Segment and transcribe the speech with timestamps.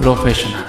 [0.00, 0.64] プロフェッショナル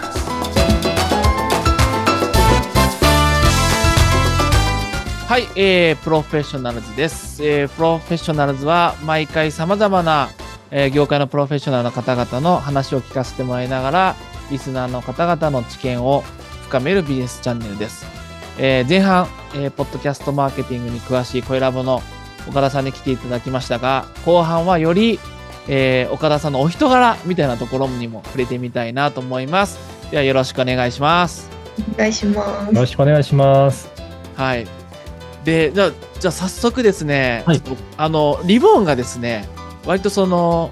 [5.26, 10.28] はい、えー、プロフェッショナルズです、えー、プロフェッショナルズは毎回さまざまな、
[10.70, 14.16] えー業界のプロフェッショナルの方々の話を聞かせてもらいながら
[14.52, 16.26] リスナーの方々の知見を
[16.64, 18.06] 深めるビジネスチャンネルです、
[18.60, 22.02] えー前半、えーポッドキャストマーケティングに詳しい声ラボの
[22.50, 25.22] 岡田さんに来ていただきましたが後半はより、
[25.68, 29.80] えー岡田さんのお人柄みたいなところにも触れてみたいなと思います
[30.12, 31.62] ではよろしくお願いします
[31.96, 32.74] お願いします。
[32.74, 33.90] よろしくお願いします。
[34.36, 34.68] はい。
[35.44, 37.62] で、じゃあ、じゃあ早速ですね、はい
[37.98, 39.48] あの、リボーンがですね、
[39.86, 40.72] 割とその、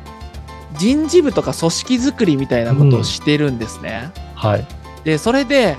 [0.78, 4.12] 人事部とか組織づくりみたいなことをしてるんですね。
[4.36, 4.66] はい。
[5.04, 5.76] で、それで、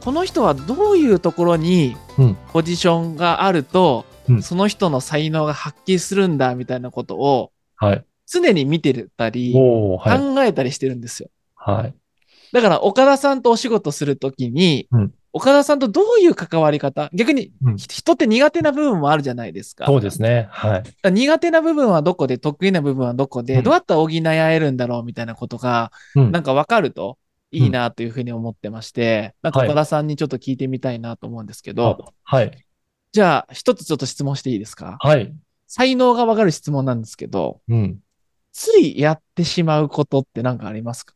[0.00, 8.04] この人はどういうところにうんポジションがあると、うんその人の才能が発揮するんだみたいなことをはい。
[8.30, 9.52] 常に見てたり。
[9.52, 10.00] 考
[10.38, 11.30] えたりしてるんですよ。
[11.54, 11.94] はい。
[12.52, 19.84] だから岡田さんとお仕事するときに、うん岡田さんとどういう関わり方逆に人って苦手な部分もあるじゃないですか。
[19.84, 20.48] そうですね。
[20.50, 21.12] はい。
[21.12, 27.18] 苦手な部分はどこで、得意な部分はどこで、うんどうやったら補い合えるんだろうみたいなことが、うんなんか分かると
[27.52, 32.50] いいなというふうに思ってまして、なんかはい岡田さんにちょっと聞いてみたいなと思うんですけど、はい。
[33.12, 34.96] じゃあ一つちょっと質問していいですか？
[34.98, 35.32] はい。
[35.66, 37.98] 才能が分かる質問なんですけど、うん。
[38.52, 41.14] ついやってしまうことって何かありますか？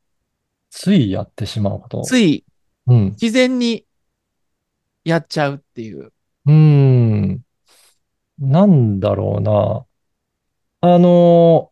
[0.71, 2.03] ついやってしまうこと。
[2.03, 2.45] つい
[2.87, 3.11] うん。
[3.11, 3.85] 自然に
[5.05, 6.13] やっちゃうっていう。
[6.47, 7.41] うーん。
[8.39, 9.85] なんだろうな。
[10.81, 11.71] あの、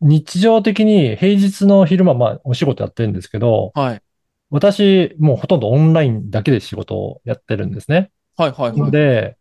[0.00, 4.02] 日常的に平日の昼間、まあお仕事やってるんですけど、はい。
[4.50, 8.10] 私もうほとんどオンラインだけで仕事をやってるんですね。
[8.36, 8.90] はいはいはい。
[8.90, 9.36] で、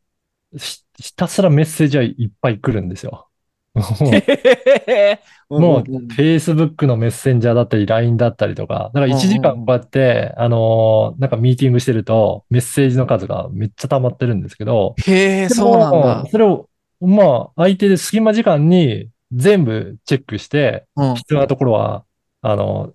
[0.57, 3.27] ひひたすらメッセージはいっぱい来るんですよ。
[5.49, 5.81] もう
[6.15, 16.25] Facebook のメッセンジャーだったり、LINE だったりとか、だから1時間こうやって、あのーなんかミーティングしてると、メッセージの数がめっちゃ溜まってるんですけど、へえ、そうなんだ。
[16.31, 16.69] それを、
[17.01, 21.15] まあ、相手で隙間時間に全部チェックして、うん。
[21.15, 22.05] 必要なところは、
[22.41, 22.93] あの、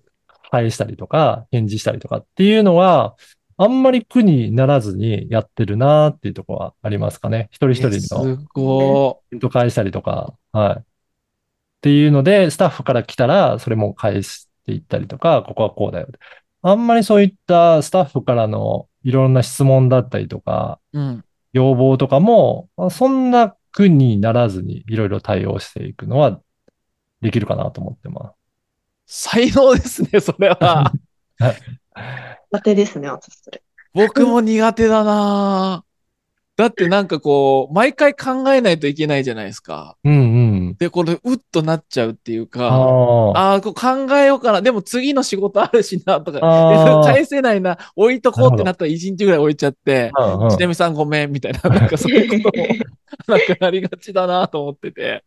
[0.49, 3.15] 返したりとか、返事したりとかっていうのは、
[3.63, 7.47] あんまり苦にならずにやってるなっていうところはありますかね。
[7.51, 10.79] 一人一え人のすごコメント返したりとか、はい。
[10.79, 10.83] っ
[11.81, 16.07] ていうので、スタッフから来たら、それも返していったりとか、ここはこうだよ。
[16.63, 20.97] あんまりそういったスタッフからのいろんな質問だったりとか、い。
[20.97, 21.25] うん。
[21.53, 26.41] 要望とかも、まあそんな苦にならずにいろいろ対応していくのは
[27.21, 28.33] できるかなと思ってま
[29.05, 30.91] 才能ですね、それは。
[32.51, 33.61] 苦手ですね、私それ。
[33.93, 35.83] 僕も苦手だな
[36.57, 39.97] だってなんかこう、毎回考えないといけないじゃないですか。
[40.05, 40.07] す。
[40.07, 40.19] うんう
[40.71, 40.75] ん。
[40.77, 43.61] で、これ、うっとなっちゃうっていうか、ああ。
[43.61, 44.61] こう考えようかな。
[44.61, 46.39] でも次の仕事あるしな、とか、
[47.03, 50.11] 返せないな、置いとこうってなったら一日ぐらい置いちゃって、
[50.51, 52.67] ちなみさんごめん、みたいな、なんかそういうことも、
[53.27, 55.23] なんかなりがちだなと思ってて。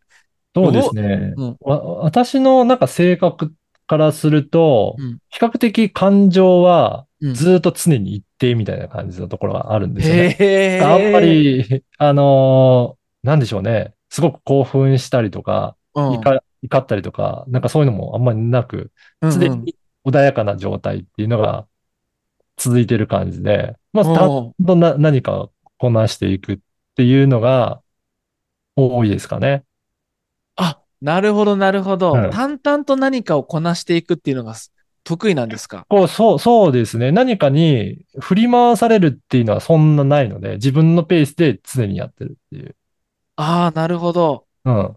[0.55, 1.57] そうですねうん。
[1.63, 3.53] わ私のなんか性格
[3.87, 10.37] からするとうん、比較的感情はうんずっと常に一定みたいな感じのところがあるんですよね。
[10.39, 10.81] へえ。
[10.81, 13.95] あんま、り、あのーなんでしょうね。
[14.11, 21.67] すごく興奮したりとか、うん、怒怒ったりとか、なんかそういうのもあんまりなく、常に穏やかな状態っていうのが
[22.57, 26.59] 続いてる感じで、まあ、たうんとな何かをこなしていくっ
[26.97, 27.83] ていうのが
[28.77, 29.65] 多いですかね。
[31.03, 32.13] あ、なるほど、なるほど。
[32.15, 34.73] うん淡々と何かをこなしていくっていうのがす
[35.05, 35.85] 得意なんですか？
[35.91, 37.13] こう、そう、そうですね。
[37.13, 42.75] 何かに振り回されるっていうのはそんなないので、自分のペースで常にやってるっていう。
[43.37, 44.47] ああ、なるほど。
[44.65, 44.97] うん。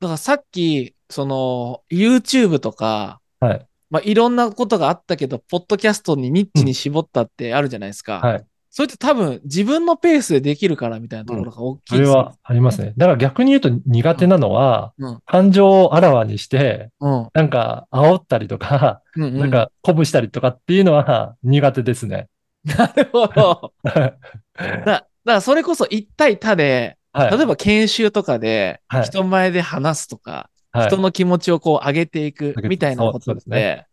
[0.00, 3.66] だからさっき、その、YouTube とか、はい。
[3.90, 8.18] まあ、いろんなことがあったけど、ポッドキャストにニッチに絞ったってあるじゃないですか。
[8.18, 8.44] はい。
[8.70, 12.92] それって多分自分のペースでできるからみたいなところが大きいですねそれはありますね。
[12.96, 17.28] だから逆に言うと苦手なのは、うん感情をあらわにして、うん。
[17.34, 19.38] なんか煽ったりとか、うんうん。
[19.38, 22.28] なんか鼓舞したりとかっていうのは 苦手ですね。
[22.64, 23.72] なるほど。
[23.84, 23.92] は
[24.58, 27.20] だだからそれこそ一対多で、い。
[27.20, 33.87] 例えば研修とかではい人前で話すとか、はい人の気持ちをこう上げていくみたいなことですね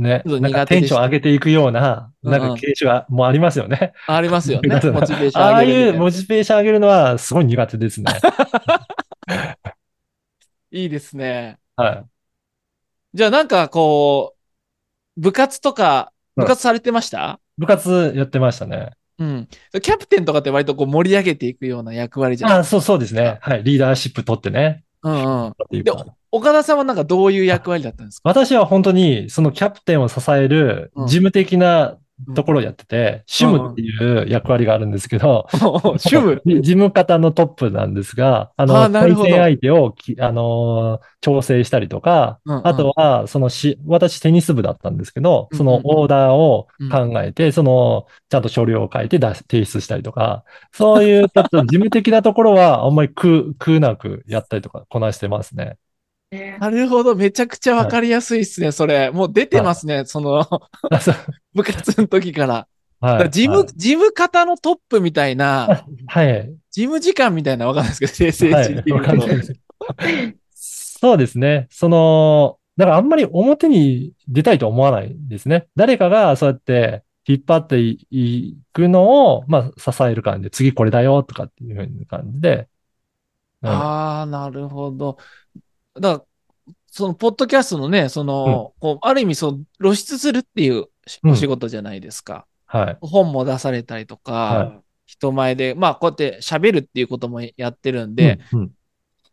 [0.00, 0.22] ね。
[0.66, 3.92] テンション上げていくような、うんなんか形式がもうありますよね。
[4.06, 4.68] ありますよね。
[4.92, 8.12] モチベーションああ上げるみたいうモチベーション上げるのはすごい苦手ですね。
[10.72, 11.58] いいですね。
[11.76, 12.04] はい。
[13.14, 14.34] じゃあなんかこ
[15.16, 18.92] う、部活とか、うん部活されてました、部活やってましたね。
[19.18, 19.48] うん。
[19.82, 23.38] キャプテンとかって割とこう盛り上げていくような役割じゃないあそうそうですね。
[23.42, 23.64] はい。
[23.64, 24.84] リーダーシップ取ってね。
[25.02, 25.54] うんうん。
[25.70, 28.28] でか岡田さんはなんかどういう役割だったんですか？
[28.28, 31.96] 私は本当にそのキャプテンを支えるうん事務的な
[32.34, 35.46] ところをやってて、主務っていう役割があるんですけど、
[35.98, 36.42] 主務。
[36.44, 42.66] 事務方のトップなんですが、ああの、対戦相手をき、あのー調整したりとか、うんうん。
[42.66, 46.90] あとは、そのし、私テニス部だったんですけど、うんそのオーダーをうん。
[46.90, 55.76] 考えて、その、ちゃんと書類を書いて出し提出したりとか、そういう、ちょっと事務的なところは、あんまり苦、苦なくやったりとか、こなしてますね。
[56.30, 57.14] ねなるほど。
[57.16, 59.10] めちゃくちゃわかりやすいっすね、それ。
[59.10, 60.46] もう出てますね、その、
[61.54, 62.68] 部活の時から。
[63.00, 63.30] だはい。
[63.30, 66.54] 事務、はい事務方のトップみたいな、はい。
[66.70, 68.64] 事務時間みたいなわかんないですけど、生成はい。
[68.66, 69.52] 値で言うとわかんないです
[70.54, 71.66] そうですね。
[71.70, 75.66] その、だからあんまり表に出たいと思わないですね。
[75.76, 82.68] 誰かがそうやって引っ張っていいくのを、まあ、支える感じで、次これだよとかっていう風な感じで、
[83.62, 85.18] うんああ、なるほど。
[85.94, 86.24] だか
[86.66, 90.86] ら、その、ポッドキャストのね、その、こう、ある意味、そう、露出するっていう
[91.24, 92.46] お仕事じゃないですか。
[92.66, 92.98] はい。
[93.00, 98.70] 本も出されたりとか、は人前で、まあ、こうやって喋るっていうこともやってるんで、うん、うん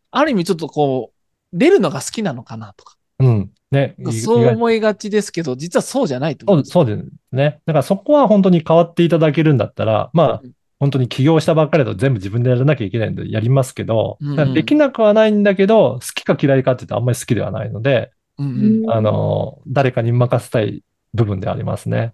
[0.09, 3.51] ある意味、ちょっとこう、出るのが好きなのかなとか、うん。
[3.71, 3.95] ね。
[3.99, 7.61] いそう思いがちですけど、実はそうじゃないと思そうう、そうですね。
[7.65, 20.83] だからそこは本当に変わっていただけるんだったら、まあうん、本当に起業したばっかりだと全部自分でやらなきゃいけないのでやりますけど、うんうんできなくはないんだけど、好きか嫌いかって言うとあんまり好きではないので、うんうんあの、誰かに任せたい
[21.13, 22.13] 部分でありますね。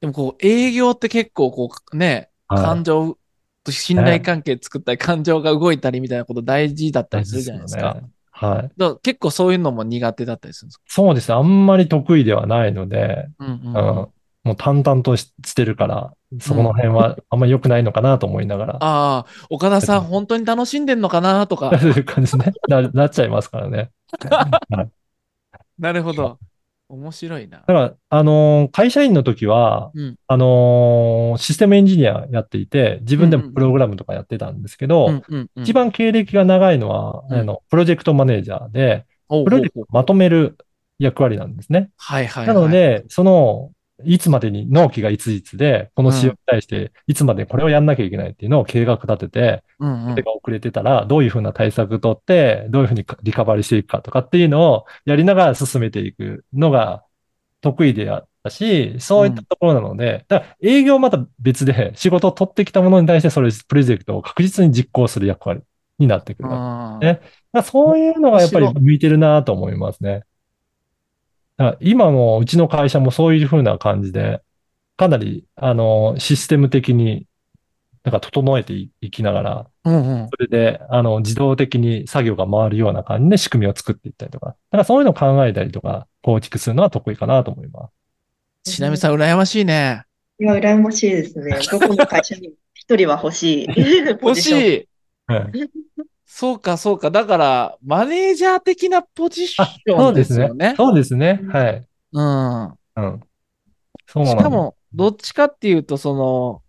[0.00, 3.18] でもこう、営業って結構こう、ね、はい感情
[3.62, 7.92] と信頼関係作ったり、感情が動いたりみたいなこと大事だったりするじゃないですか。
[7.92, 8.98] すよねはい。
[9.02, 10.84] 結構そういうのも苦手だったりするんですか？
[10.86, 11.34] そうですね。
[11.34, 14.08] あんまり得意ではないので、うんうんうん、うん
[14.48, 21.78] もう淡々とししてるから、そこの辺はあんまり良くないのかなと思いながら、ああ、岡田さん本当に楽しんでんのかなとか。
[21.78, 22.52] そういう感じね。
[22.68, 23.90] な、 なっちゃいますからね。
[24.30, 24.88] はい
[25.78, 26.38] なるほど。
[26.88, 27.64] 面白いなだ。
[27.64, 40.56] から、あのー会社員の時は、うんあのーシステムエンジニアやっていて、自分でもプログラムとかやってたんですけど、うんうんうん一番経歴が長いのは、うんあの、プロジェクトマネージャーで、プロジェクトをまとめる
[40.98, 41.90] 役割なんですね。
[41.98, 42.62] はいはいなはい。
[42.64, 43.70] ので、その、
[44.04, 50.10] いつまでに納期がいついつで、この仕様に対して、いつまでこれをやんなきゃいけないっていうのを計画立てて、うんうん。
[50.10, 57.04] それが遅れてたら、どういうふうな対策取って、どういうふうにリカバリしていくかとかっていうのをやりながら進めていくのが
[57.60, 65.62] 得意であったし、そういったところなので、だから営業はまた別で 仕事を取ってきたものに対してそれ、プロジェクトを確実に実行する役割
[65.98, 66.48] になってくる
[67.00, 67.20] ね。
[67.64, 70.22] そういうのがやっぱり向いてるなと思いますね。
[71.58, 74.40] だから今もうちの会社もそういうふうな感じで、
[74.96, 77.26] かなり、あの、システム的に、
[78.04, 80.28] なんか整えていいきながら、うんうん。
[80.28, 84.46] それで、あの、自動的に作業が回るような感じで仕組みを作っていったりとか。
[84.46, 87.90] だからそういうのを考えたりとか、構築するのは得意かなと思いま
[88.64, 88.72] す。
[88.74, 90.04] ちなみさん、羨ましいね。
[90.40, 91.58] いや、羨ましいですね。
[91.70, 93.66] どこの会社にも一人は欲しい。
[94.20, 94.88] ポ欲しい。
[95.26, 95.52] はい。
[96.38, 97.10] そうか、そうか。
[97.10, 100.74] だから、マネージャー的なポジシあ、ョンですよね。
[100.76, 101.40] そうですね。
[101.52, 101.84] はい。
[102.12, 102.78] うん。
[102.94, 103.20] うん。
[104.06, 106.62] そうしかも、どっちかっていうと、その、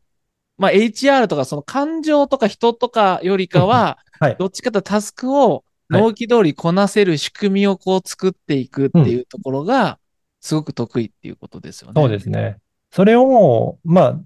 [0.57, 4.35] まあ、HR とか、その感情とか人とかよりかは、はい。
[4.39, 9.99] どっちかというとタスクを納期通りこなせる仕組みをこう作っていくっていうところが、
[10.41, 12.01] すごく得意っていうことですよね。
[12.01, 12.57] そうですね。
[12.89, 14.19] それを、まあ、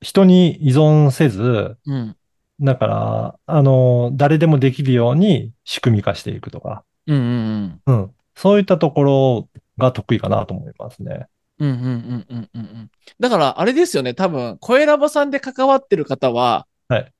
[0.00, 2.16] 人に依存せず、うん。
[2.60, 8.00] だから、あの、誰でもできるように仕組み化していくとか、うんうんうん。
[8.00, 8.14] うん。
[8.34, 9.48] そういったところ
[9.78, 11.26] が得意かなと思いますね。
[11.58, 12.90] うんうんうんうんうんうん。
[13.18, 14.14] だから、あれですよね。
[14.14, 17.12] 多分、声ラボさんで関わってる方は、はい。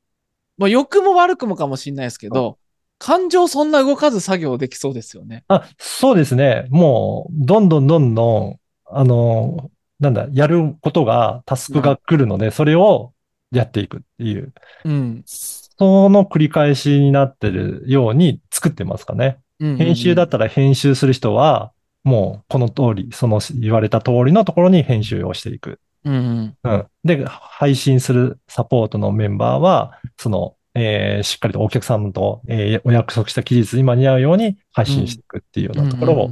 [0.56, 2.58] まあ、良くも悪くもかもしれないですけど、
[2.98, 5.44] 感情そんな動かず作業できそうですよね。
[5.48, 6.66] あ、そうですね。
[6.68, 8.56] もう、どんどんどんどん、
[8.86, 9.70] あの、
[10.00, 13.12] なんだ、やることが、タスクが来るので、それを
[13.52, 14.52] やっていくっていう、
[14.84, 15.22] うん。
[15.26, 19.38] その繰り返しになってるように作ってますかね。
[19.58, 25.80] うん編集だったら編集する人は、もうこの通り、その言われた通りのところに編集をしていく。
[26.04, 26.70] うんうん。
[26.72, 26.86] うん。
[27.04, 36.30] で、配信するサポートのメンバーは、その、えーしっかりとお客様と、えーお約束した期日に間に合うように配信していくっていうようなところを、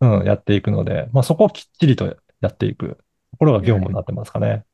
[0.00, 2.98] うん、やっていくので、まあそこをきっちりとやっていく
[3.32, 4.64] ところが業務になってますかね。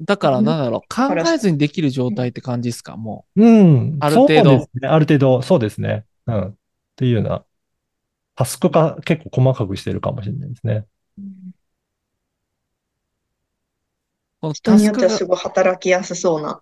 [0.00, 3.96] だから、なんだろう、考えずにできる状態って感じですか、もうん。
[4.00, 4.88] ある程度そうですね。
[4.88, 6.04] ある程度、そうですね。
[6.26, 6.48] うん。
[6.48, 6.54] っ
[6.96, 7.44] ていうような、
[8.34, 10.84] タスク化結構細かくしてるかもしれないですね。
[11.18, 11.22] う。
[14.40, 16.60] この人によってはすごい働きやすそうな。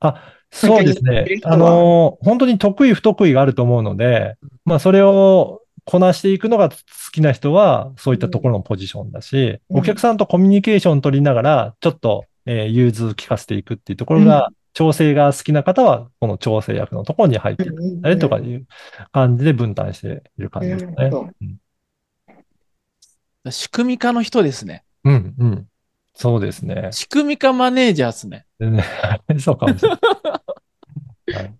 [0.00, 6.76] あ、そうですねあの、本当に得意不得意があると思うので、まあ、それをこなしていくのが好
[7.12, 18.66] きな人は、そういったところのポジションだし、うんお客さんとコミュニケーション取りながら、ちょっと、えー融通聞かせていくっていうところが、調整が好きな方は、この調整役のところに入っていったりとかいう
[19.12, 21.10] 感じで分担している感じですね。
[23.50, 24.84] 仕組み化の人ですね。
[25.04, 25.68] うん、うん。
[26.14, 26.88] そうですね。
[26.92, 28.46] 仕組み化マネージャーですね。
[29.38, 29.98] そうかもしれない。
[31.34, 31.54] はい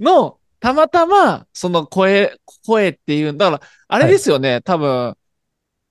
[0.00, 5.16] の、たまたま、その声、声っていう、だから、あれですよね、多分、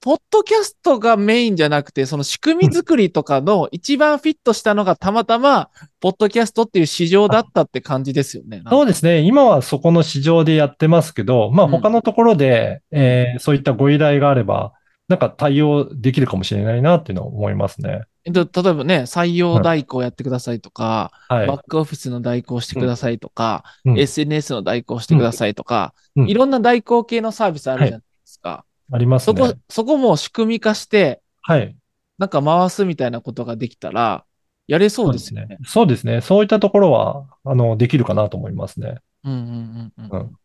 [0.01, 8.62] ポッドキャストがメインじゃなくて、その仕組み作りとかの一番フィットしたのがたまたま、ポッドキャストっていう市場だったって感じですよね。
[8.70, 9.20] そうですね。
[9.20, 14.72] 今はそこの市場でやってますけど、まあうん他のところで、えーそういったご依頼があれば、
[15.10, 18.03] なんか対応できるかもしれないなっていうのを思いますね。
[18.24, 21.48] えっと例えばね、採用代行やってくださいとか、はい。
[21.48, 28.63] バックオフィスの代行してくださいとか、うん SNS の代行してくださいとか、うんいろんな代行系のサービスあるじゃないですか。
[28.91, 31.75] ありますそこね。、そこも仕組み化して、はい。
[32.17, 34.25] なんか回すみたいなことができたら、
[34.67, 35.58] やれそうですよね。
[35.65, 36.22] そうですね。
[36.22, 38.96] そういったところは、あの、できるかなと思いますね。
[39.24, 40.36] うんうんうんうんうん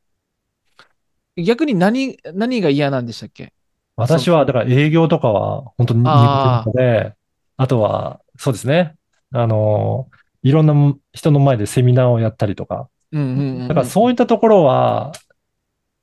[1.36, 3.52] 逆に何、何が嫌なんでしたっけ？
[3.96, 7.14] 私は、だから営業とかは本当に苦手で、
[7.56, 8.94] あとは、そうですね。
[9.32, 10.08] あの、
[10.44, 12.88] いろんな人の前でセミナーをやったりとか。
[13.10, 13.68] うんうんうん。
[13.68, 15.10] だからそういったところは、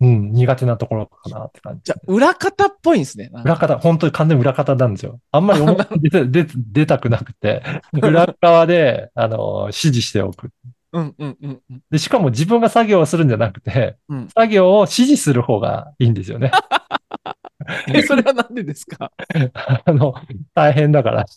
[0.02, 1.82] うん、苦手なところかなって感じ。
[1.84, 3.30] じゃあ、裏方っぽいんですね。
[3.46, 5.20] 裏方、本当に完全に裏方なんですよ。
[5.32, 6.10] あんまり表に
[6.72, 7.62] 出 たくなくて、
[8.02, 10.50] 裏側で、あの、指示しておく。
[10.94, 11.80] うんうんうんうん。
[11.92, 16.52] で、しかも自分が作業をするんじゃなくて、うん作業を指示する方がいいんですよね。
[17.94, 19.12] え、それはなんでですか？
[19.86, 20.16] あの、
[20.56, 21.18] 大変だから。
[21.20, 21.32] だか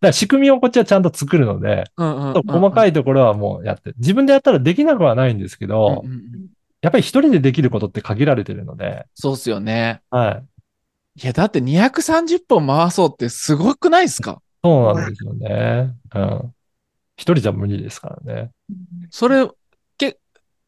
[0.00, 2.42] ら仕組みをこっちはちゃんと作るので、うんうんうん。
[2.46, 6.46] 細かいいところはもうやって、自分でやったらできなくはないんですけど、うんうんうん
[6.80, 10.00] やっぱり一人でできることって限られてるので、そうっすよね。
[10.10, 10.42] は
[11.16, 11.20] い。
[11.22, 14.40] いや、だって230本回そうってすごくないですか？
[14.62, 15.92] そうなんですよね。
[16.14, 16.54] うん。
[17.16, 18.50] 一人じゃ無理ですからね。
[19.10, 19.48] それ、
[19.96, 20.18] け、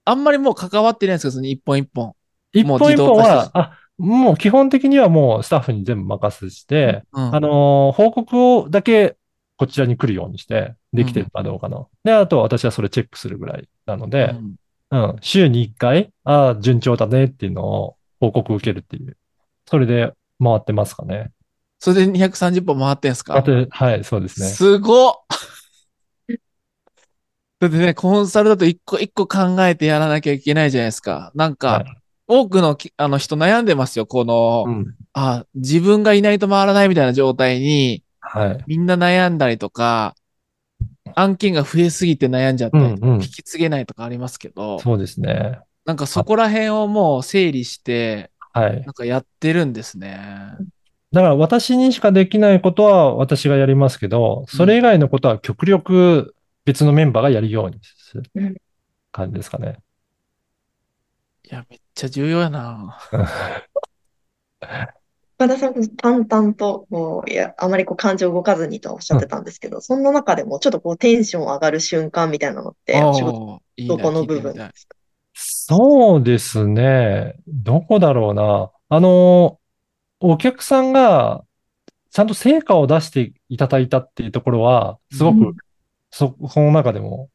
[0.05, 1.31] あんまりもう関わってないんですか？
[1.31, 2.13] その一本一本。
[2.53, 7.35] 一本一本は、あ、もう基本的にはもうスタッフに全部任せして、うん。
[7.37, 9.17] あのー報告をだけ
[9.57, 11.89] こちらに来るようにして、できてるかどうかの。
[12.03, 14.57] で、あとは私はそれチェックするぐらいなので、うん
[14.91, 19.17] うん、週に1回、ああ、順調だねっていうのを報告受けるっていう。
[19.67, 21.31] それで回ってますかね。
[21.79, 23.37] それで230本回ってんすか？
[23.37, 24.47] あと、はい、そうですね。
[24.47, 25.13] すごっ
[27.61, 31.31] だってね、コンサルだと一個一個考えてやらなきゃいけないじゃないですか。
[31.35, 31.85] なんか、はい
[32.33, 34.07] 多くのきあの人悩んでますよ。
[34.07, 34.95] この、うん。
[35.15, 38.65] あ、自分がいないと回らないみたいな状態に、はい。
[38.69, 40.15] みんな悩んだりとか、
[41.17, 45.61] 案件が増えすぎて悩んじゃったりとか、うんうん引き継げないとかありますけど、そうですね。
[45.85, 48.83] なんかそこら辺をもう整理して、はい。
[48.83, 50.19] なんかやってるんですね。
[51.13, 58.57] だから私にしかできないことは私がやりますけど、それ以外のことは極力別のメンバーがやるようにするうん
[59.13, 59.79] 感じですかね。
[61.51, 62.99] いや、めっちゃ重要やな。
[65.41, 74.97] 岡田さん、淡々と、こう、いや、あまりこう感情動かずにとはおっしゃってたんですけど、そんな中でもちょっとこうテンション上がる瞬間みたいなのって、どこの部分ですか？
[75.33, 77.37] そうですね。
[77.49, 78.71] どこだろうな。
[78.91, 79.59] あの、
[80.21, 81.43] お客さんが
[82.11, 85.57] ちゃんと成果を出していただいたっていうところは、すごく、うん
[86.11, 87.31] そ、その中でも、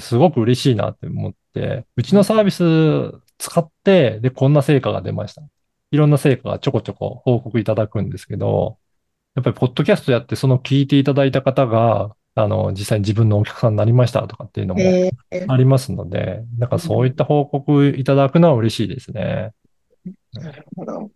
[0.00, 5.42] すごく嬉しいなって思って、うちのサービス使って、で、こんな成果が出ました。
[5.90, 8.78] いろんな成果がちょこちょこ報告いただくんですけど、
[9.34, 19.52] やっぱりポッドキャストやって、その聞いていただいた方が、あの、実際に自分のお客さんになりましたとかっていうのもえーありますので、なんかそういった報告いただくのは嬉しいですね。
[20.32, 21.10] なるほど。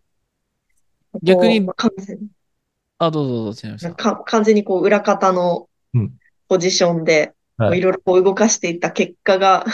[1.22, 1.66] 逆に
[2.98, 6.12] あ、どうぞどうぞ、完全にこう裏方のうん
[6.48, 7.34] ポジションで、こ
[7.68, 9.64] はいろいろこう動かしていった結果が、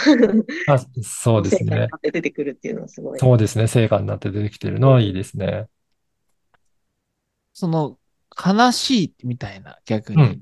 [0.67, 1.97] あ、そうですね成果にな。
[1.97, 3.19] って出てくるっていうのはすごい。
[3.19, 3.67] そうですね。
[3.67, 5.67] 成果になって出てきてるのはいいですね。
[7.53, 7.97] その、
[8.35, 10.21] 悲しいみたいな、逆に。
[10.23, 10.41] うん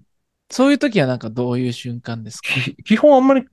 [0.50, 2.48] そういう時はなんかどういう瞬間ですか？
[2.54, 3.46] き基本あんまり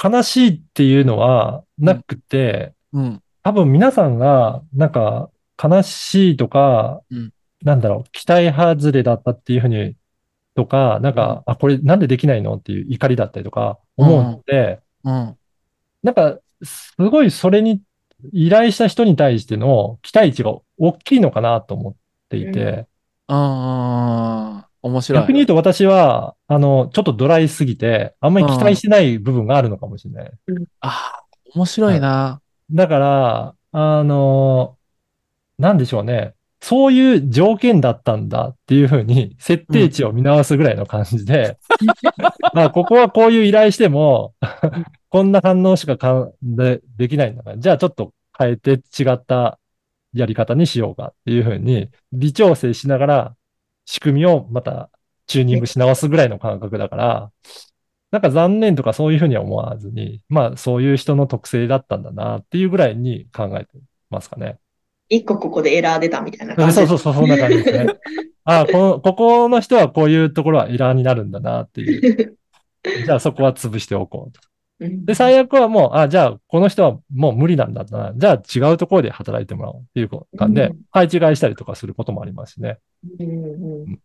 [0.00, 3.20] 悲しいっていうのはなくて、うん。
[3.42, 5.30] 多分皆さんがなんか
[5.60, 9.96] 悲しいとか、うんなんだろう、期待外れだったっていうふうに、
[10.58, 12.56] とか、なんか、あ、これなんでできないの？
[12.56, 15.36] っていう怒りだったりとか思うので、うん。
[16.02, 17.80] なんか、すごいそれに
[18.32, 21.94] 依頼した人に対しての期待値が大きいのかなと思っ
[22.28, 22.88] ていて、
[23.28, 25.22] ああ、面白い。
[25.22, 30.32] 逆に言うと私は、あの、ちょっとドライすぎて、あんまり期待してない部分があるのかもしれない。
[30.80, 31.24] ああ、
[31.54, 32.40] 面白いな。
[32.72, 34.76] だから、あの、
[35.56, 36.34] なんでしょうね。
[36.60, 41.56] そういう条件だったんだっていうふうに、設定値を見直すぐらいの感じで、
[42.52, 44.34] まあ、ここはこういう依頼しても、
[45.08, 49.58] こんな反応しかかでできないんだから、じゃあちょっと変えて違った
[50.12, 53.36] やり方にしようかっていうふうに、微調整しながら、
[53.86, 54.90] 仕組みをまた
[55.26, 57.30] チューニングし直すぐらいの感覚だから、
[58.10, 63.78] なんか残念とかそういうふうには思わずに、まあそういう人の特性だったんだなっていうぐらいに考えて
[64.10, 64.58] ますかね。
[65.08, 66.74] 一個ここでエラー出たみたいな感じ。
[66.74, 67.86] そうそうそう、そんな感じですね。
[68.44, 72.38] ああ、この、ここの人はこういうところはエラーになるんだなっていう。
[73.04, 74.40] じゃあそこは潰しておこうと。
[74.80, 78.12] うんで、最悪はもう、あ、じゃあこの人はもう無理なんだな。
[78.14, 82.78] じゃあ違うところで働いてもらおうっていう感じでうん、配置換えしたりとかすることもありますしね。
[83.18, 83.98] うんうん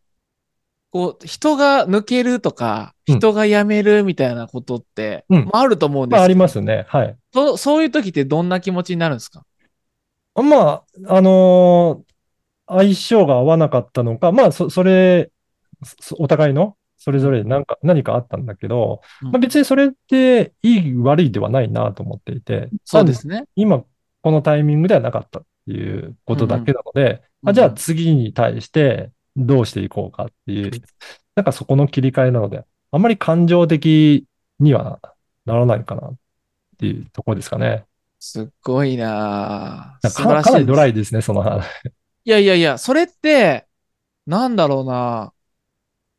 [0.90, 6.86] こう、人が抜けるとか、うん人が辞めるみたいなことって、うんまああると思うんですまあありますね。
[6.88, 7.16] はい。
[7.34, 9.44] そそういう時ってどんな気持ちになるんですか？
[10.42, 12.14] まあ、あのー
[12.66, 15.32] 相性が合わなかったのか、まあ、そ、それ、
[15.84, 23.46] そお互いの、それぞれなんか、何かあったんだけど、うんまあ別にそれっていい悪いではないなと思っていて、そうですね。
[23.56, 23.84] 今、
[24.22, 30.72] このタイミングではなかったっていうことだけなので、うんあじゃあ次に対してどうしていこうかっていう、
[31.36, 34.26] なんかそこの切り替えなので、あんまり感情的
[34.60, 35.02] には
[35.46, 36.16] ならないかなっ
[36.78, 37.86] ていうところですかね。
[38.26, 40.92] すっごいなぁかなりドライ。
[40.92, 41.66] イですね、その話。
[42.24, 43.68] いやいやいや、それって、
[44.26, 45.34] なんだろうな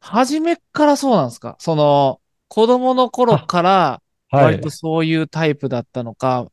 [0.01, 1.57] 初めっからそうなんですか？
[1.59, 4.69] その、子供の頃から、はい割と。
[4.69, 6.47] そういうタイプだったのか、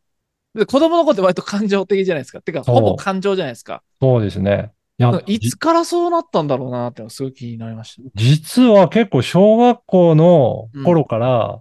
[0.56, 2.42] で子供の頃って割と感情的じゃないですか？
[2.42, 3.84] てか、ほぼ感情じゃないですか？
[4.02, 4.72] そうですね。
[5.00, 8.10] いや、いつからそうなったんだろうなってすごい気になりました。
[8.16, 11.60] 実は結構小学校の頃から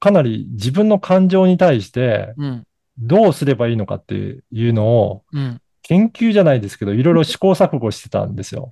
[0.00, 2.66] かなり自分の感情に対してうん。
[2.98, 5.60] どうすればいいのかっていうのをうん。
[5.88, 8.70] 研究じゃないですけど、いろいろ試行錯誤してたんですよ。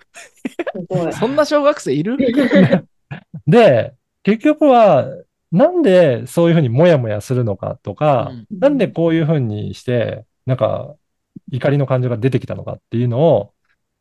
[1.16, 2.16] そんな小学生いる？
[3.46, 3.94] で、
[4.24, 5.06] 結局は、
[5.52, 10.96] なんでそういうふうにもやもやするのかとか、うんなんでこういうふうにして、なんか
[11.52, 13.52] 怒りの感情が出てきたのかっていうのを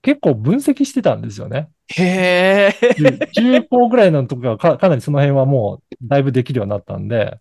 [0.02, 1.70] 結構分析してたんですよね。
[1.90, 2.94] へえ。
[2.98, 7.40] で中高ぐらいの時はかかなりその辺はもうだいぶできるようになったんで、へ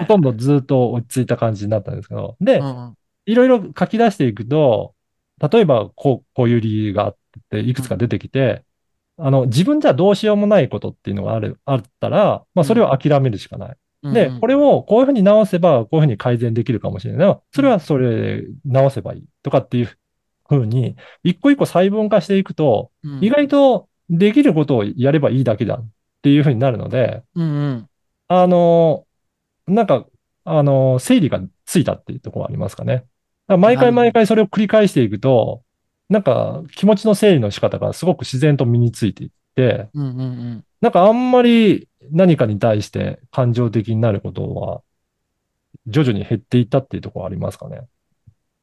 [0.00, 4.94] ほとんどずっと落ち着いた感じになったんですけど、で、うんいろいろ書き出していくと、
[5.38, 7.16] 例えばこう、こういう理由があっ
[7.50, 8.64] て、いくつか出てきて、
[9.16, 13.76] あの、自分じゃどうしようもないことっていうのがある、あったら、まあ、それを諦めるしかない。
[14.02, 14.14] うん。
[14.14, 17.40] で、うんこれをこういうふうに直せば、こういうふうに改善できるかもしれないな。
[17.52, 19.90] それはそれで直せばいいとかっていう
[20.48, 25.88] ふうに、一個一個細分化していくと、うん意外とできることをやればいいだけだっ
[26.22, 27.88] ていうふうになるので、うんうん。
[28.28, 29.04] あの、
[29.66, 30.06] なんか、
[30.44, 32.94] あの、整理がついたっていうところはありますかね。
[32.96, 33.06] だか
[33.48, 35.62] ら毎回毎回それを繰り返していくと、
[36.08, 40.64] なんか気持ちの整理の仕方がすごく自然と身についていって、うんうんうん。
[40.80, 44.82] なんかあんまり何かに対して感情的になることは、
[45.86, 47.82] 徐々に減っていったっていうところはありますかね。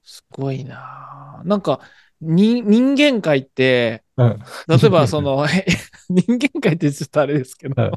[0.04, 1.80] すごいなぁなんか、
[2.22, 4.40] に、人間界って、うん。
[4.68, 5.66] 例えばその、え
[6.10, 7.92] 人間界ってちょっとあれですけど、うん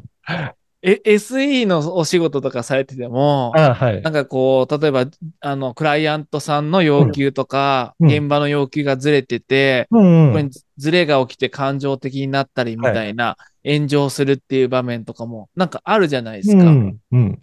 [0.85, 4.01] え、SE のお仕事とかされてても、あはい。
[4.01, 5.05] なんかこう、例えば、
[5.39, 10.31] あの、クライアントさんの要求とか、うん現場の要求がずれてて、うんうん。
[10.33, 16.63] ここにずれが起きて感情的になったりみたいな、炎上するっていう場面とかも、なんかあるじゃないですか。
[16.65, 16.97] うん。
[17.13, 17.39] うん。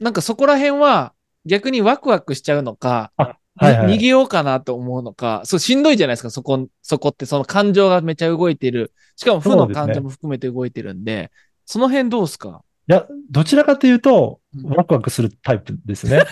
[0.00, 1.12] なんかそこら辺は、
[1.44, 3.86] 逆にワクワクしちゃうのか、あ、はいはい。
[3.88, 8.92] に逃げようかなと思うのか、そう、しんどいじゃないですか、そこ、そこって、その感情がめちゃ動いてる。
[9.16, 11.30] しかも負の感情も含めて動いてるんで、
[11.66, 12.62] その辺どうですか？
[12.88, 16.22] いや、どちらかというと、うんワクワクするタイプですね。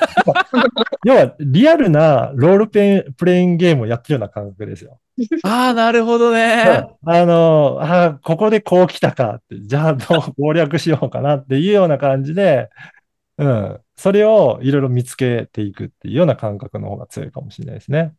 [1.05, 4.99] 要は、リアルなロールペンプレインゲームをやってるような感覚ですよ。
[5.45, 6.87] ああ、なるほどね。
[7.05, 12.71] あの、あここでこう来たかって、じゃあどう攻略しようかなっていうような感じで、
[13.37, 13.81] うん。
[13.97, 18.15] それをいろいろ見つけていくっていうような感覚の方が強いかもしれないですね。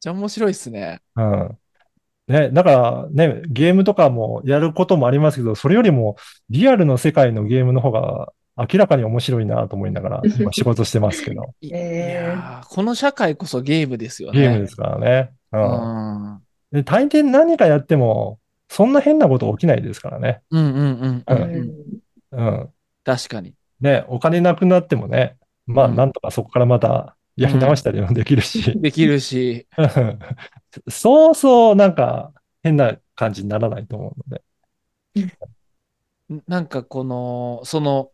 [0.00, 1.00] じゃあ面白いっすね。
[1.16, 1.58] うん。
[2.26, 6.16] ね、だからね、ゲームとかもやることもありますけど、それよりも
[6.48, 14.40] リアルの世界のゲームの方が明らかに面白いなと思いながら、今仕事してますけど、 いやーこの社会こそゲームですよね。
[14.40, 15.30] ゲームですからね。
[15.52, 16.34] ううん。
[16.36, 16.40] ん。
[16.72, 20.40] で、大抵何かやっても、そんな変なこと起きないですからね。
[20.50, 21.82] うんうんうんうんう
[22.32, 22.46] うんん。
[22.46, 22.68] うん。
[23.04, 23.54] 確かに。
[23.80, 29.66] ね、お金なくなってもね、まあ、うんなんとかそこからまたやり直したりもできるし、 できるし。
[30.88, 32.32] そうそうなんか
[32.62, 34.44] 変な感じにならないと思うので。
[36.48, 38.10] なんかこの、その、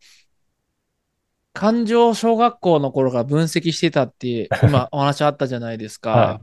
[1.53, 6.11] 感情を小学校の頃から分析してたって、 今お話あったじゃないですか。
[6.11, 6.40] は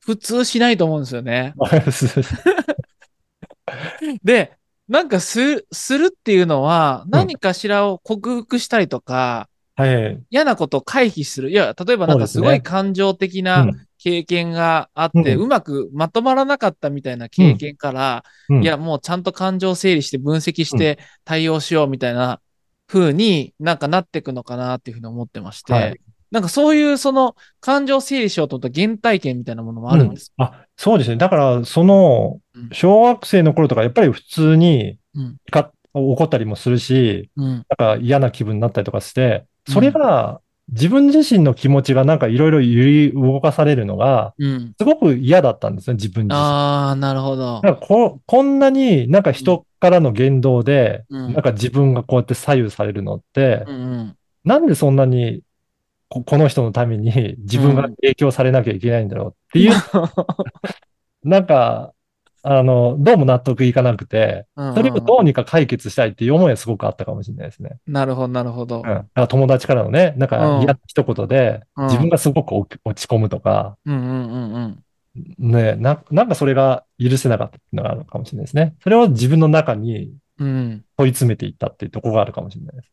[0.00, 1.52] 普通しないと思うんですよね。
[4.06, 4.18] い。
[4.24, 4.56] で、
[4.88, 9.59] なんかす、するっていうのは、何かしらを克服したりとか、はい。
[10.30, 11.50] 嫌なことを回避する。
[11.50, 13.42] いや、例えばなんかすごい感情的う。
[13.42, 13.86] なん。
[14.02, 15.42] 経験があって、うん。
[15.42, 18.62] うまくまとまらなかったみたいな経験から、うん。
[18.62, 22.40] いや、もうちゃんと感情を整理して分析して対応しようみたいな
[22.86, 26.00] 風になんかなっていくのかなっていうふうに思ってまして、はい。
[26.30, 30.32] なんかそういうその感情を整理しようと思った原体験みたいなものもあるんです。
[30.38, 30.44] うん。
[30.46, 31.16] あ、そうですね。
[31.16, 34.96] だから、そのうん、小学生の頃とか、やっぱり普通に
[35.92, 37.46] 怒ったりもするし、うん。
[37.46, 44.74] なんか嫌な気分になったりとかして、それが自分自身の気持ちがなんかいろいろ揺り動かされるのが、うん。
[44.78, 46.40] すごく嫌だったんですね、自分自身。
[46.40, 47.60] ああ、なるほど。
[47.62, 53.64] なんかここんなになんか人からの言動で、うんなんか自分がこうやって左右されるのって。
[54.42, 55.42] なんでそんなに
[56.10, 59.72] ここの人のために自分が影響されなきゃいけないんだろうっていう、
[61.22, 61.92] なんか、
[62.42, 67.78] あの、どうも納得いかなくて、それをどうにか解決したいっていう思いはすごくあったかもしれないですね。
[67.86, 69.26] なるほど、なるほどうん。。
[69.28, 75.50] 友達からのね、なんかうん嫌な一言で、うん自分がすごく落落ち込むとか、うんうんうんうん。
[75.52, 78.74] ね、な、なんかそれが許せなかったっていうのがあるのかもしれないですね。
[78.82, 80.84] それを自分の中にうん。
[80.96, 82.90] 問い詰めていったっていうところがあるかもしれないです。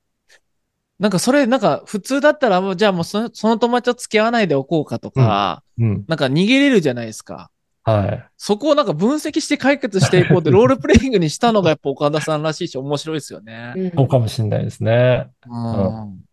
[1.00, 6.06] なんかそれ、なんか普通だったらもう、じゃあもうそのその友達と付き合わないでおこうかとか、うん。
[6.08, 7.52] なんか逃げれるじゃないですか。
[7.88, 8.30] はい。
[8.36, 13.74] そこをなんか分析して解決していこうって ロールプレイングにしたのがやっぱ岡田さんらしいし面白いですよね。
[13.78, 15.30] うんそうかもしれないですね。
[15.46, 16.26] うん。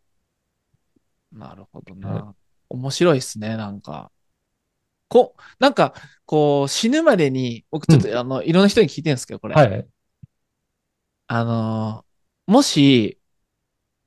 [1.32, 2.34] なるほどな。
[2.68, 4.10] 面白いですね、なんか。
[5.08, 5.94] こ、なんか、
[6.26, 9.54] こう、死ぬまでに、僕ちょっと、あの、いろんな人に聞いてるんですけど、これ。
[9.54, 9.86] はい。
[11.28, 13.18] あのーもし、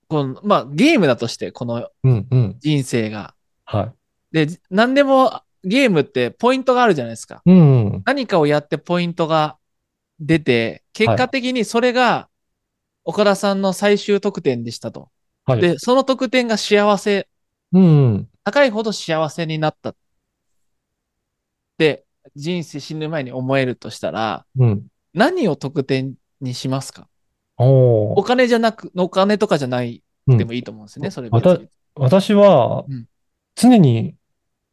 [0.10, 2.56] この、まあ、ゲームだとして、このうん、うん。
[2.60, 3.34] 人生が。
[3.66, 3.94] は
[4.32, 7.42] で、何でもゲームってポイントがあるじゃないですか。
[7.46, 7.52] い。
[7.52, 8.04] うん。
[8.06, 9.58] 何かをやってポイントが
[10.20, 12.30] 出て、結果的にそれが
[13.04, 15.10] 岡田さんの最終得点でしたと。
[15.46, 15.62] はい。
[15.62, 17.28] で、その得点が幸せ、
[17.72, 18.30] うん。
[18.44, 19.96] 高いほど幸せになった。
[21.78, 24.88] で、人生死ぬ前に思えるとしたら、うん。
[25.14, 27.08] 何を得点にしますか？
[27.58, 31.30] おーお金じゃなく、お金とかじゃないうんでもいいと思うんですね、それ。
[31.96, 33.06] 私はうん、
[33.56, 34.16] 常に、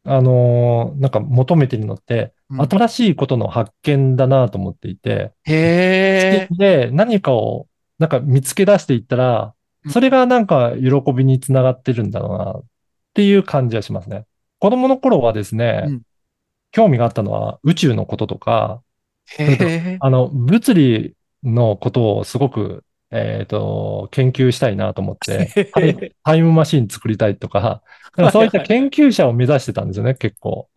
[0.05, 6.55] あのーなんか求めてるのって、うん新しいことの発見だなと思っていて、へえ。
[6.57, 12.63] で、何かを、なんか見つけ出していったらうん、それがなんか喜びにつながってるんだろうなっ
[13.13, 14.25] ていう感じはしますね。
[14.59, 16.01] 子供の頃はですね、うん
[16.75, 18.81] 興味があったのは宇宙のこととか。
[20.01, 22.83] あの、物理のことをすごく、
[23.15, 27.81] えっと、研究したいなと思って、 タイタイムマシン作りたいとか、
[28.17, 30.67] なんかそういった研究者を目指してたんですよね、結構。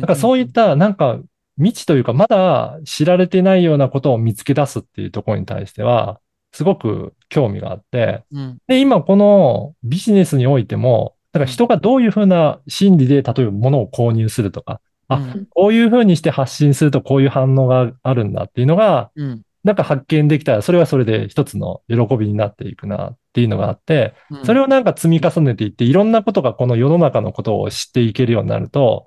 [0.00, 1.20] だからそういった、なんか、
[1.58, 6.20] 未知というか、まだ知られてないようなことを見つけ出すっていうところに対しては、
[6.52, 8.58] すごく興味があって、うん。
[8.66, 19.42] で、今このビジネスにおいても、だから人がどういうふうな心理で、例えば物を購入するとか、あうんこういうふうにして発信するとこういう反応があるんだっていうのが、うん。
[19.66, 29.06] なんか発見できたら、それはそれで一つの喜びになっていくなっていうのがあって、うんそれをなんか積み重ねていって、いろんなことがこの世の中のことを知っていけるようになると、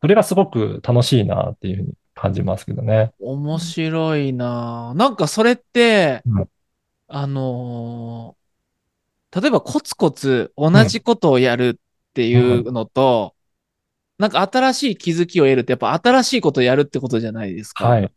[0.00, 3.12] それがすごく楽しいなっていうふうに感じますけどね。
[3.20, 6.48] 面白いなぁなんかそれって、うん
[7.06, 8.40] あのー
[9.32, 13.36] 例えばコツコツ同じことをやるっていうのと、
[14.18, 17.86] なんか新しい気づきを得るってやっぱ新しいことをやるってことじゃないですか。
[17.88, 18.12] はい。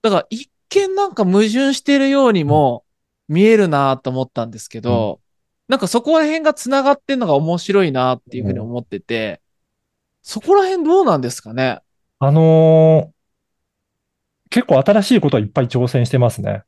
[0.00, 2.84] だから一見なんか矛盾してるようにも
[3.28, 5.20] 見えるなと思ったんですけど、
[5.68, 9.40] なんかそこら辺が繋がってんのが面白いなっていうふうに思ってて、
[10.22, 11.80] そこら辺どうなんですかね？
[12.18, 13.14] あのー
[14.50, 16.62] 結構新しいことはいっぱい挑戦してますね。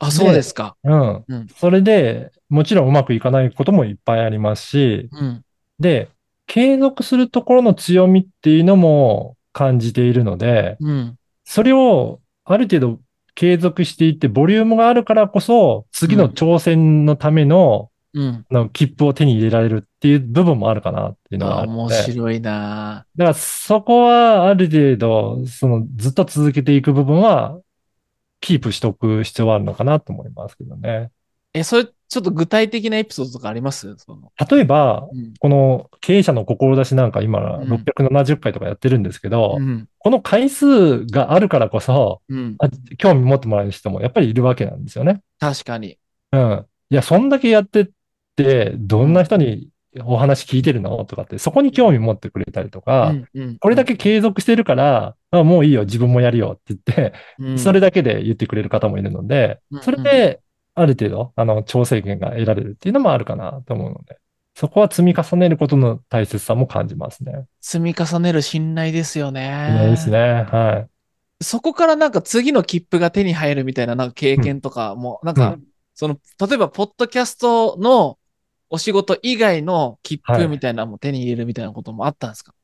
[0.00, 0.76] あ、そうですか。
[0.82, 1.24] うん。
[1.28, 5.44] うんそれで、もちろんうまくいかないこともいっぱいありますし、うん。
[5.78, 6.08] で、
[6.46, 11.16] 継続するところの強みっていうのも感じているので、うん。
[11.44, 13.00] それをある程度
[13.34, 18.46] 継続していって、ボリュームがあるからこそ、次の挑戦のための、うん。
[18.50, 21.70] あの切符を手に入れられるっていう部分もあるかなっていうのがあ、あって。
[21.70, 27.58] 面白いなだからそこはある程度、そのずっと続けていく部分は、
[28.42, 31.10] キープしておく必要はあるのかなと思いますけどね。
[31.54, 33.96] え、それ、ちょっと具体的なエピソードとかあります？
[33.96, 34.32] その。
[34.50, 35.32] 例えば、うん。
[35.40, 39.88] この経営者の志なんか今うん670回とかやってるんですけど、うん。
[39.98, 42.56] この回数があるからこそ、うん。
[42.58, 45.22] あ興味持ってもらえる人もやっぱりいるわけなんですよね。
[45.38, 45.96] 確かに。
[46.32, 46.66] うん。
[46.90, 47.88] いや、そんだけやってっ
[48.36, 49.70] てどんな人に
[50.04, 51.04] お話聞いてるの？
[51.06, 60.40] とかって、そこに興味持ってくれたりとか、うんうんこれだけ継続してるから、あもういいよ、自分もやるよって言って、うんそれだけで言ってくれる方もいるのでうん、それで
[60.74, 64.18] ある程度、あの、調整権が得られるっていうのもあるかなと思うので、
[64.54, 67.46] そこは積み重ねることの大切さも感じますね。
[67.60, 69.84] 積み重ねる信頼ですよね。
[69.84, 70.18] いいですね。
[70.18, 70.86] は
[71.40, 71.44] い。
[71.44, 75.60] そこからなんか次の切符が手に入るみたいななんか経験とかも、なんか、う
[75.94, 78.18] その、例えば、ポッドキャストの
[78.70, 82.54] お仕事以外の切はい符みたいなのも手に入れるみたいなこともあったんですか、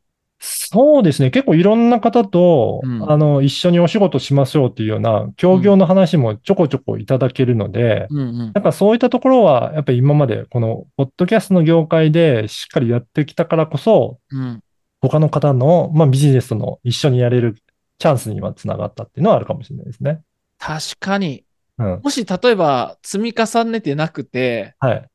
[0.40, 1.30] そうですね。
[1.30, 14.62] 結構いろんな方と、うんあの、一緒にお仕事しましょうっていうような、協業の話もちょこちょこいただけるので、うんうんやっぱそういったところは、やっぱり今までこの、ポッドキャストの業界でしっかりやってきたからこそ、うん。
[15.00, 17.56] 他の方の、まあ、ビジネスとの一緒にやれる
[17.98, 20.20] チャンスにはつながったっていうのはあるかもしれないですね。
[20.58, 21.44] 確かに。
[21.78, 22.00] うん。
[22.02, 25.08] もし例えば積み重ねてなくて、はい。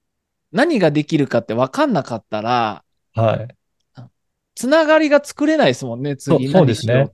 [0.51, 2.83] 何ができるかって分かんなかったら、
[3.13, 3.47] はい。
[4.55, 7.09] つながりが作れないですもんね、次そうそうですね。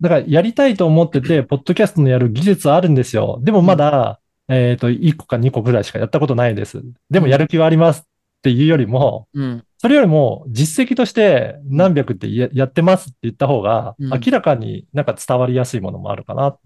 [0.00, 3.38] だからやりたいと思ってて、ポッドキャストのやる技術はあるんですよ。
[3.42, 6.82] でもまだ、えっと、1個か2個ぐらいしかやったことないです。
[7.10, 8.04] でもやる気はありますっ
[8.42, 9.64] ていうよりも、うん。
[9.78, 16.58] それよりも実績として何百ってややってますって言った方が、うん明らかになんか伝わりやすいものもあるかな。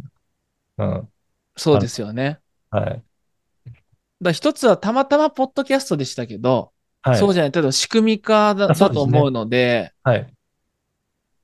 [0.79, 1.09] うん。
[1.57, 2.38] そうですよね。
[2.71, 3.03] はい。
[4.23, 7.19] だ一つはたまたまポッドキャストでしたけど、はい。
[7.19, 10.33] そうじゃない、例えば仕組み化だと思うので、はい。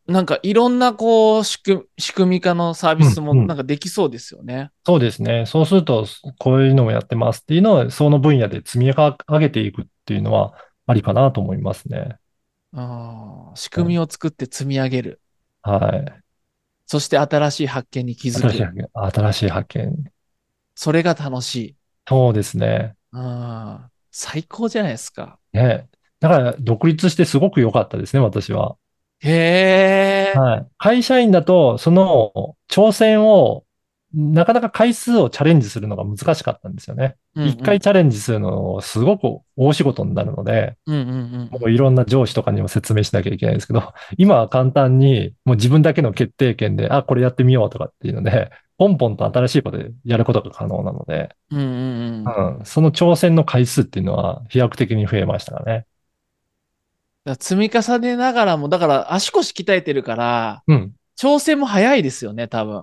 [0.06, 4.70] なんかいろんなこう仕組み仕組み化のサービスもうんうんなんかできそうですよね。
[4.84, 5.46] そうですね。
[5.46, 6.06] そうすると、
[6.38, 10.54] こういうのもやってますっていうのを、その分野で積み上げていくっていうのは
[10.86, 12.16] ありかなと思いますね。
[12.74, 15.20] あー仕組みを作って積み上げる。
[15.62, 16.24] はい。
[16.86, 18.64] そして新しい発見に気づ新しいく。
[18.64, 18.88] 発見。
[18.92, 20.04] 新しい発見。
[20.74, 21.76] それが楽しい。
[22.06, 22.94] そうですね。
[23.12, 25.40] うん最高じゃないですか。
[25.52, 25.88] ね。
[26.20, 28.76] だから、独立してすごく良かったですね、私は。
[29.18, 30.38] へえ。
[30.38, 30.66] はい。
[30.78, 33.64] 会社員だと、その挑戦を、
[34.14, 37.16] なかなか回数をチャレンジするのが難しかったんですよね。
[37.34, 51.58] うんうん一回チャレンジするの、すごく大仕事になるので、うんうんもういろんな上司とかにも説明しなきゃいけないんですけど、今は簡単に、もう自分だけの決定権で、あ、これやってみようとかっていうので、ポンポンと新しいことでやることが可能なので、うん。
[51.58, 52.58] うんうんうん。
[52.58, 55.86] うん、その挑戦の回数っていうのは飛躍的に増えましたかね。
[57.40, 60.92] 積み重ねながらも、だから足腰鍛えてるから、うん。
[61.16, 62.82] 調整も早いですよね、多分。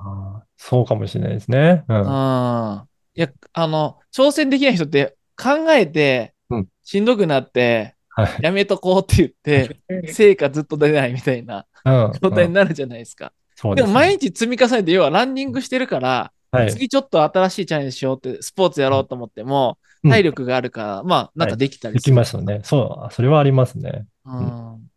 [0.57, 1.83] そうかもしれないですね。
[1.87, 1.97] うん。
[1.97, 2.03] うん。
[2.03, 8.39] いや、あの、挑戦できない人って考えてうん、しんどくなって、はい。
[8.41, 12.11] やめとこうって言って、う ん成果ずっと出ないみたいなうん。
[12.21, 13.31] 状態うんになるじゃないですか。
[13.55, 16.71] そうですねでも毎日積み重ねて、要はランニングしてるから、はい。
[16.71, 22.15] 次ちょっと新しいチャレンジしようって、スポーツやろうと思っても、うん体力があるから、まあ、なんかできたりできする。
[22.15, 22.61] ますよね。
[22.63, 24.07] そう、それはありますね。
[24.25, 24.89] うん。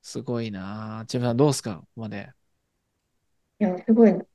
[0.00, 1.04] すごいなぁ。
[1.04, 1.74] 千葉さんどうですか？
[1.76, 2.30] ここまで。
[3.64, 4.12] いや、すごい。
[4.12, 4.26] なんか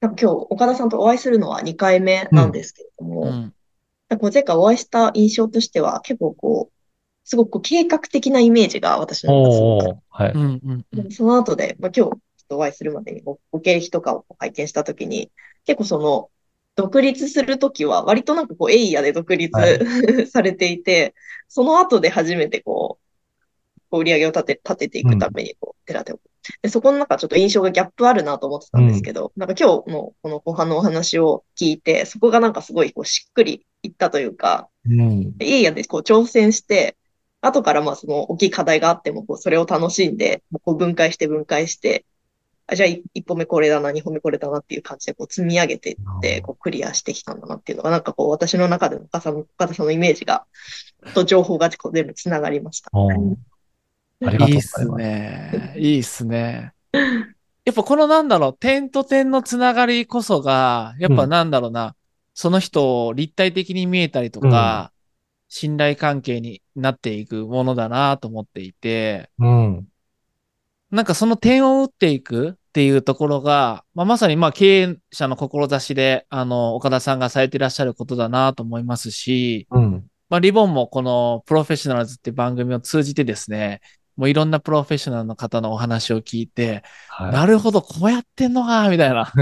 [0.00, 6.72] 今日、岡田さんとお会いするのは2回目なんですけれども、う前回お会いした印象としては、結構こう、
[7.24, 10.32] すごくこう計画的なイメージが私の中ですごくはい。
[10.32, 11.08] うんうんうん。
[11.08, 12.18] でその後で、まあ、今日ちょっ
[12.48, 15.32] とお会いするまでにごご経歴とかを拝見したときに、
[15.64, 16.30] 結構その、
[16.76, 19.66] 独立するときは割となんかこうエイヤで独立、は
[20.30, 21.14] されていて、
[21.48, 23.05] その後で初めてこう、
[23.90, 26.20] こう売り上げを立て、立てていくためにこう、寺手を。
[26.62, 35.34] で、そこの中ちょっと印象がギャップあるなと思ってたんですけど、なんか今日のこの後半のお話を聞いて、そこがなんかすごいこうしっくりいったというか、うん。
[35.40, 36.96] エイヤでこう挑戦して、
[37.40, 42.04] 後からまあその大きい課題があっても、こうそれを楽しんで、こう分解して分解して、
[42.68, 50.46] あ、じゃあい一歩目これだな、二歩目これだなっていう感じでこう積み上げていって、こうクリアしてきたんだなっていうのが、なんかこう私の中での岡田さんのイメージが、
[51.14, 52.90] と情報がこう全部つながりました。
[54.24, 54.82] ありがとうございます。
[54.82, 55.74] いいっすね。
[55.76, 56.72] いいっすね。
[57.64, 61.96] やっぱこのなんだろう、点と点のつながりこそが、やっぱなんだろうな、
[62.32, 64.92] その人を立体的に見えたりとか、
[65.48, 69.88] 信頼関係になっていくものだなと思っていて、うん。
[70.90, 80.06] なんかその点を打っていくっていうところが、まあ、まさにまあ経営者の志で、あの、岡田さんがされていらっしゃることだなと思いますし、うん。
[80.28, 83.80] まあ、リボンもこのプロフェッショナルズって番組を通じてですね、
[84.16, 89.32] もういろんなプロフェッショナルの方のお話を聞いて、はなるほど、こうやってんのか、みたいな。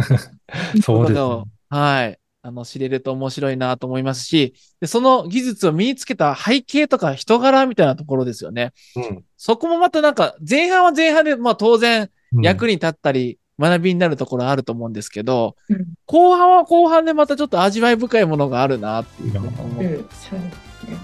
[0.75, 0.83] い。
[0.83, 1.15] そうですね。
[1.15, 2.19] ことをはい。
[2.43, 8.73] あの、知れると面白いなと思いますし、で、その技術を身につけた背景とか人柄みたいなところですよね。
[8.97, 12.43] うんそこもまたなんか、前半は前半で、まあ当然うん。
[12.43, 20.99] 役に立ったり、学びになるところあると思うんですけど、うん後半は後半でまたちょっと味わい深いものがあるなっていうふうに思うん、ってそうですね。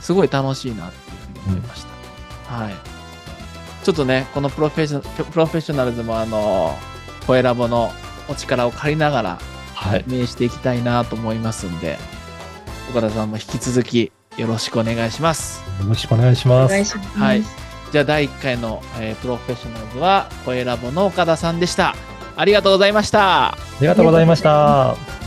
[0.00, 1.84] すごい楽しいなっていうふうに思いまし
[2.46, 2.54] た。
[2.54, 3.01] はい。
[3.82, 6.76] ちょっとね、このプロフェッショプロフェッショナルズもあの、
[7.26, 7.92] こえラボの
[8.28, 9.38] お力を借りながら、
[9.74, 10.04] はい。
[10.08, 11.98] 運営していきたいなと思いますんで、
[12.90, 15.62] 岡田さんも引き続きよろしくお願いします。
[15.80, 16.78] よろしくお願いしおます。
[16.78, 16.98] ます。
[16.98, 17.42] はい
[17.92, 21.94] じゃあ第1回の、えープロフェッショナルズはこえラボの岡田さんでした。
[22.36, 23.48] ありがとうございました。
[23.48, 25.21] ありがとうございました。